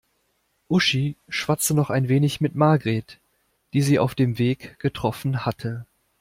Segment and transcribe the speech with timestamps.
[0.67, 3.19] Uschi schwatzte noch ein wenig mit Margret,
[3.73, 5.85] die sie auf dem Weg getroffen hatte.